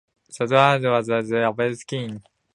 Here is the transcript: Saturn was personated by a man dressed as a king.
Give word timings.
Saturn 0.27 0.81
was 0.89 1.07
personated 1.09 1.55
by 1.55 1.65
a 1.65 1.67
man 1.67 1.67
dressed 1.67 1.71
as 1.75 1.81
a 1.83 1.85
king. 1.85 2.23